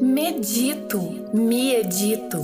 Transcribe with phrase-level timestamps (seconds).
[0.00, 0.98] Medito,
[1.34, 2.42] me edito,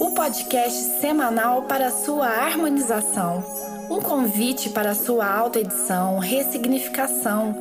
[0.00, 3.44] o podcast semanal para sua harmonização,
[3.90, 7.54] um convite para sua autoedição, ressignificação,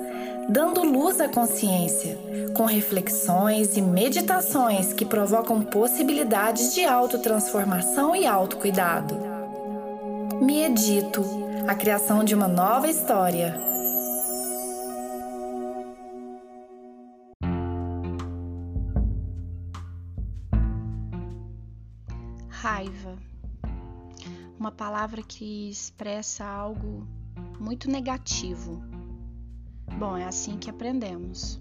[0.48, 2.18] dando luz à consciência,
[2.54, 9.18] com reflexões e meditações que provocam possibilidades de autotransformação e autocuidado.
[10.42, 11.22] Me edito,
[11.68, 13.73] a criação de uma nova história.
[22.64, 23.20] Raiva.
[24.58, 27.06] Uma palavra que expressa algo
[27.60, 28.82] muito negativo.
[30.00, 31.60] Bom, é assim que aprendemos.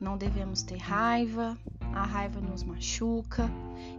[0.00, 1.58] Não devemos ter raiva,
[1.92, 3.50] a raiva nos machuca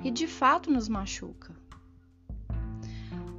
[0.01, 1.53] e de fato nos machuca.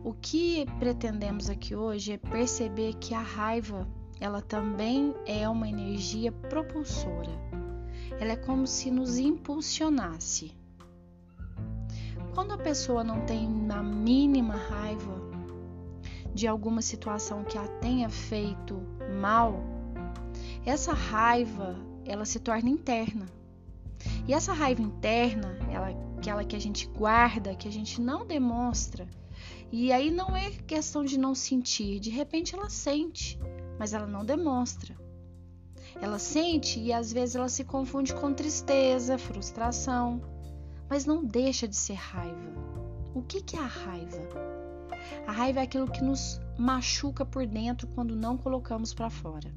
[0.05, 3.89] O que pretendemos aqui hoje é perceber que a raiva,
[4.21, 7.33] ela também é uma energia propulsora.
[8.21, 10.61] Ela é como se nos impulsionasse.
[12.35, 15.21] Quando a pessoa não tem a mínima raiva
[16.35, 18.81] de alguma situação que a tenha feito
[19.21, 19.63] mal,
[20.65, 23.27] essa raiva ela se torna interna.
[24.27, 29.07] E essa raiva interna, ela, aquela que a gente guarda, que a gente não demonstra,
[29.71, 33.39] e aí não é questão de não sentir, de repente ela sente,
[33.79, 34.97] mas ela não demonstra.
[36.01, 40.32] Ela sente e às vezes ela se confunde com tristeza, frustração
[40.93, 42.53] mas não deixa de ser raiva.
[43.15, 44.29] O que, que é a raiva?
[45.27, 49.51] A raiva é aquilo que nos machuca por dentro quando não colocamos para fora.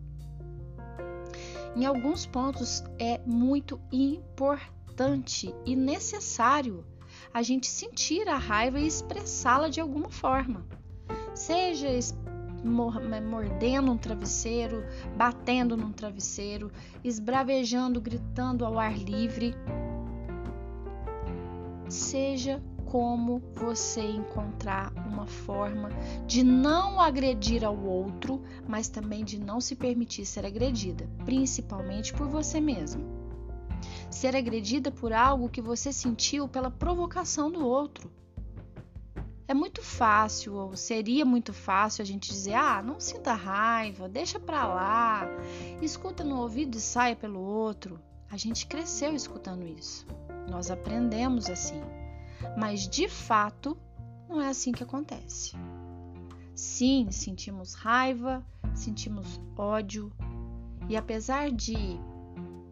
[1.76, 6.86] Em alguns pontos é muito importante e necessário
[7.34, 10.66] a gente sentir a raiva e expressá-la de alguma forma.
[11.34, 11.90] Seja
[12.64, 14.86] mordendo um travesseiro,
[15.18, 16.72] batendo num travesseiro,
[17.04, 19.54] esbravejando, gritando ao ar livre
[21.90, 25.90] seja como você encontrar uma forma
[26.26, 32.28] de não agredir ao outro, mas também de não se permitir ser agredida, principalmente por
[32.28, 33.04] você mesmo.
[34.10, 38.12] Ser agredida por algo que você sentiu pela provocação do outro.
[39.48, 44.40] É muito fácil, ou seria muito fácil a gente dizer: ah, não sinta raiva, deixa
[44.40, 45.28] pra lá,
[45.82, 48.00] escuta no ouvido e saia pelo outro.
[48.32, 50.08] A gente cresceu escutando isso.
[50.50, 51.82] Nós aprendemos assim.
[52.58, 53.78] Mas de fato,
[54.28, 55.54] não é assim que acontece.
[56.54, 60.12] Sim, sentimos raiva, sentimos ódio,
[60.88, 61.76] e apesar de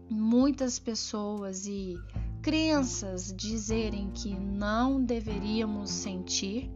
[0.09, 1.97] muitas pessoas e
[2.41, 6.69] crenças dizerem que não deveríamos sentir,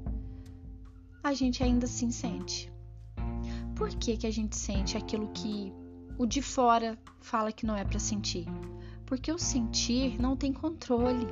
[1.24, 2.72] a gente ainda assim sente.
[3.76, 5.72] Por que, que a gente sente aquilo que
[6.18, 8.48] o de fora fala que não é para sentir?
[9.08, 11.28] Porque o sentir não tem controle.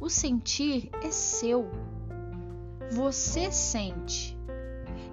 [0.00, 1.68] O sentir é seu.
[2.92, 4.38] Você sente.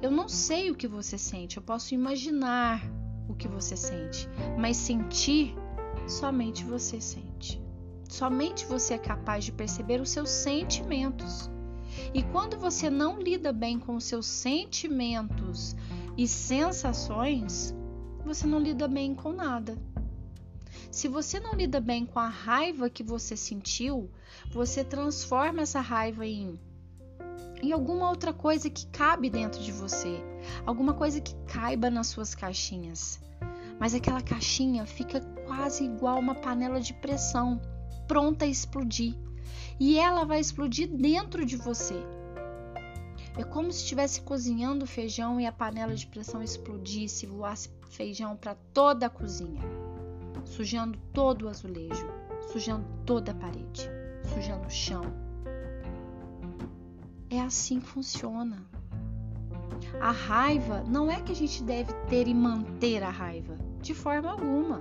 [0.01, 2.81] Eu não sei o que você sente, eu posso imaginar
[3.27, 5.55] o que você sente, mas sentir
[6.07, 7.59] somente você sente.
[8.07, 11.49] Somente você é capaz de perceber os seus sentimentos.
[12.13, 15.75] E quando você não lida bem com os seus sentimentos
[16.15, 17.75] e sensações,
[18.23, 19.75] você não lida bem com nada.
[20.91, 24.09] Se você não lida bem com a raiva que você sentiu,
[24.51, 26.59] você transforma essa raiva em
[27.61, 30.23] em alguma outra coisa que cabe dentro de você,
[30.63, 33.19] alguma coisa que caiba nas suas caixinhas.
[33.79, 37.59] Mas aquela caixinha fica quase igual uma panela de pressão,
[38.07, 39.15] pronta a explodir.
[39.79, 41.95] E ela vai explodir dentro de você.
[43.35, 48.55] É como se estivesse cozinhando feijão e a panela de pressão explodisse, voasse feijão para
[48.71, 49.86] toda a cozinha
[50.47, 52.07] sujando todo o azulejo,
[52.51, 53.89] sujando toda a parede,
[54.33, 55.05] sujando o chão.
[57.29, 58.65] É assim que funciona.
[59.99, 64.31] A raiva não é que a gente deve ter e manter a raiva, de forma
[64.31, 64.79] alguma.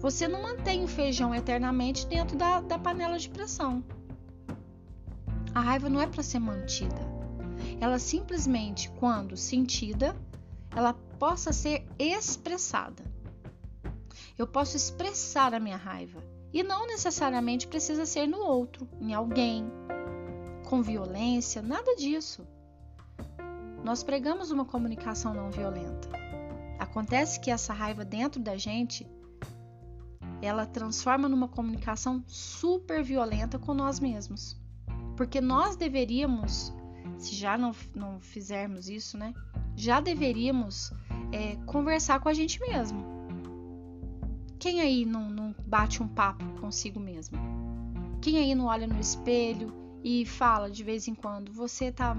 [0.00, 3.82] Você não mantém o feijão eternamente dentro da, da panela de pressão.
[5.54, 7.00] A raiva não é para ser mantida.
[7.80, 10.14] Ela simplesmente, quando sentida,
[10.74, 13.13] ela possa ser expressada.
[14.36, 16.20] Eu posso expressar a minha raiva
[16.52, 19.64] e não necessariamente precisa ser no outro, em alguém,
[20.68, 22.44] com violência, nada disso.
[23.84, 26.08] Nós pregamos uma comunicação não violenta.
[26.80, 29.06] Acontece que essa raiva dentro da gente
[30.42, 34.60] ela transforma numa comunicação super violenta com nós mesmos.
[35.16, 36.74] Porque nós deveríamos,
[37.18, 39.32] se já não, não fizermos isso, né?
[39.76, 40.92] Já deveríamos
[41.32, 43.13] é, conversar com a gente mesmo
[44.64, 47.36] Quem aí não, não bate um papo consigo mesmo?
[48.22, 52.16] Quem aí não olha no espelho e fala de vez em quando, você tá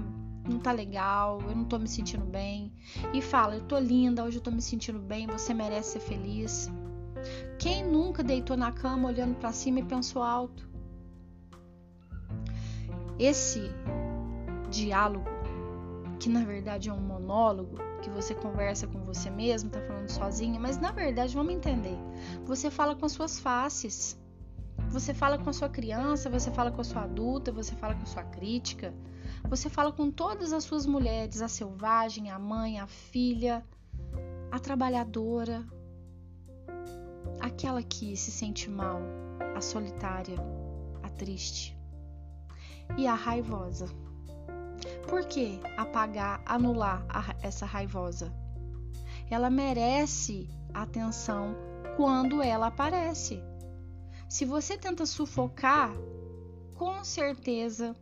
[0.48, 2.72] não tá legal, eu não tô me sentindo bem.
[3.12, 6.70] E fala, eu tô linda, hoje eu tô me sentindo bem, você merece ser feliz.
[7.58, 10.68] Quem nunca deitou na cama olhando para cima e pensou alto?
[13.18, 13.72] Esse
[14.70, 15.26] diálogo,
[16.18, 20.58] que na verdade é um monólogo, que você conversa com você mesmo, tá falando sozinha,
[20.58, 21.98] mas na verdade, vamos entender.
[22.44, 24.18] Você fala com as suas faces.
[24.90, 28.02] Você fala com a sua criança, você fala com a sua adulta, você fala com
[28.02, 28.94] a sua crítica,
[29.48, 33.64] você fala com todas as suas mulheres, a selvagem, a mãe, a filha,
[34.50, 35.66] a trabalhadora,
[37.40, 39.00] aquela que se sente mal,
[39.56, 40.38] a solitária,
[41.02, 41.76] a triste
[42.96, 44.05] e a raivosa.
[45.08, 48.32] Por que apagar, anular a, essa raivosa?
[49.30, 51.56] Ela merece atenção
[51.96, 53.42] quando ela aparece.
[54.28, 55.92] Se você tenta sufocar,
[56.74, 57.94] com certeza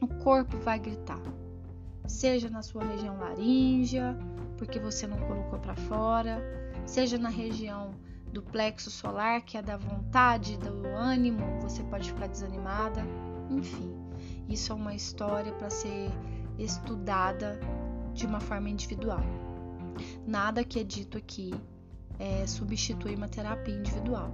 [0.00, 1.20] o corpo vai gritar.
[2.06, 4.16] Seja na sua região laríngea,
[4.56, 6.42] porque você não colocou para fora,
[6.86, 7.94] seja na região
[8.32, 13.02] do plexo solar, que é da vontade, do ânimo, você pode ficar desanimada.
[13.50, 13.94] Enfim,
[14.48, 16.10] isso é uma história para ser
[16.58, 17.58] estudada
[18.12, 19.22] de uma forma individual.
[20.26, 21.52] Nada que é dito aqui
[22.18, 24.30] é, substitui uma terapia individual.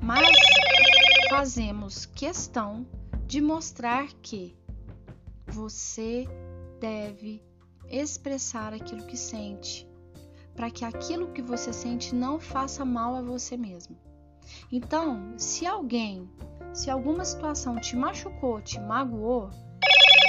[0.00, 0.28] Mas
[1.28, 2.86] fazemos questão
[3.26, 4.56] de mostrar que
[5.46, 6.26] você
[6.80, 7.42] deve
[7.90, 9.86] expressar aquilo que sente,
[10.54, 13.96] para que aquilo que você sente não faça mal a você mesmo.
[14.72, 16.28] Então, se alguém,
[16.72, 19.50] se alguma situação te machucou, te magoou,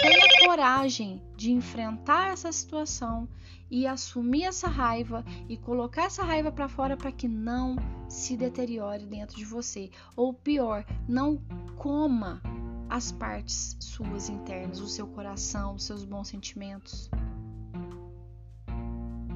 [0.01, 3.27] tenha coragem de enfrentar essa situação
[3.69, 7.75] e assumir essa raiva e colocar essa raiva para fora para que não
[8.07, 9.91] se deteriore dentro de você.
[10.15, 11.37] Ou pior, não
[11.75, 12.41] coma
[12.89, 17.09] as partes suas internas, o seu coração, os seus bons sentimentos.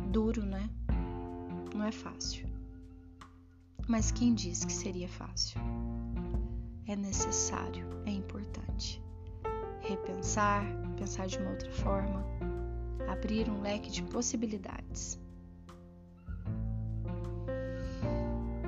[0.09, 0.69] Duro, né?
[1.75, 2.47] Não é fácil.
[3.87, 5.59] Mas quem diz que seria fácil?
[6.87, 9.02] É necessário, é importante.
[9.83, 10.65] Repensar,
[10.97, 12.25] pensar de uma outra forma,
[13.07, 15.19] abrir um leque de possibilidades.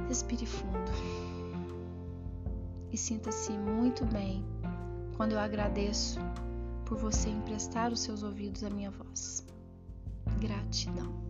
[0.09, 0.91] Respire fundo
[2.91, 4.45] e sinta-se muito bem
[5.17, 6.19] quando eu agradeço
[6.85, 9.45] por você emprestar os seus ouvidos à minha voz.
[10.39, 11.24] Gratidão.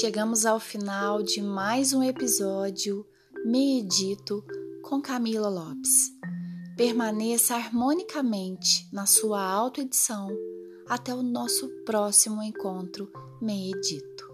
[0.00, 3.06] Chegamos ao final de mais um episódio
[3.46, 4.44] Medito
[4.82, 6.12] com Camila Lopes.
[6.76, 10.28] Permaneça harmonicamente na sua autoedição
[10.86, 13.10] até o nosso próximo encontro
[13.40, 14.25] Medito.